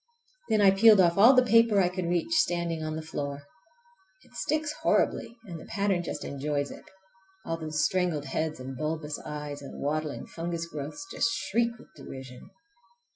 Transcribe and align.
Then 0.49 0.61
I 0.61 0.71
peeled 0.71 0.99
off 0.99 1.19
all 1.19 1.35
the 1.35 1.43
paper 1.45 1.79
I 1.79 1.87
could 1.87 2.07
reach 2.09 2.31
standing 2.33 2.83
on 2.83 2.95
the 2.95 3.03
floor. 3.03 3.43
It 4.23 4.33
sticks 4.33 4.73
horribly 4.81 5.37
and 5.45 5.59
the 5.59 5.65
pattern 5.67 6.01
just 6.01 6.25
enjoys 6.25 6.71
it! 6.71 6.85
All 7.45 7.57
those 7.57 7.85
strangled 7.85 8.25
heads 8.25 8.59
and 8.59 8.75
bulbous 8.75 9.19
eyes 9.23 9.61
and 9.61 9.79
waddling 9.79 10.25
fungus 10.25 10.65
growths 10.65 11.05
just 11.11 11.29
shriek 11.31 11.77
with 11.77 11.93
derision! 11.95 12.49